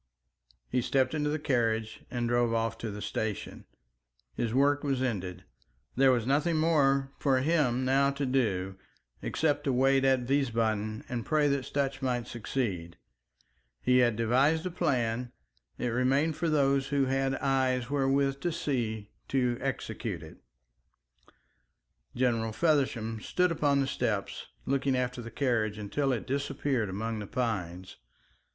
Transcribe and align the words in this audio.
He 0.67 0.81
stepped 0.81 1.13
into 1.13 1.29
the 1.29 1.37
carriage 1.37 2.01
and 2.09 2.27
drove 2.27 2.55
off 2.55 2.75
to 2.79 2.89
the 2.89 3.03
station. 3.03 3.65
His 4.33 4.51
work 4.51 4.83
was 4.83 4.99
ended. 4.99 5.43
There 5.95 6.11
was 6.11 6.25
nothing 6.25 6.55
more 6.57 7.11
for 7.19 7.41
him 7.41 7.85
now 7.85 8.09
to 8.09 8.25
do, 8.25 8.77
except 9.21 9.63
to 9.65 9.71
wait 9.71 10.03
at 10.03 10.25
Wiesbaden 10.25 11.03
and 11.07 11.23
pray 11.23 11.47
that 11.49 11.65
Sutch 11.65 12.01
might 12.01 12.25
succeed. 12.25 12.97
He 13.79 13.99
had 13.99 14.15
devised 14.15 14.63
the 14.63 14.71
plan, 14.71 15.31
it 15.77 15.89
remained 15.89 16.35
for 16.35 16.49
those 16.49 16.87
who 16.87 17.05
had 17.05 17.35
eyes 17.35 17.91
wherewith 17.91 18.39
to 18.39 18.51
see 18.51 19.11
to 19.27 19.59
execute 19.61 20.23
it. 20.23 20.39
General 22.15 22.53
Feversham 22.53 23.19
stood 23.21 23.51
upon 23.51 23.81
the 23.81 23.85
steps 23.85 24.47
looking 24.65 24.95
after 24.97 25.21
the 25.21 25.29
carriage 25.29 25.77
until 25.77 26.11
it 26.11 26.25
disappeared 26.25 26.89
among 26.89 27.19
the 27.19 27.27
pines. 27.27 27.97